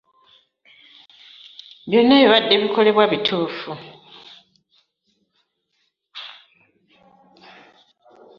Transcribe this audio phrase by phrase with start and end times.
[1.89, 3.71] Byonna ebibadde bikolebwa bituufu.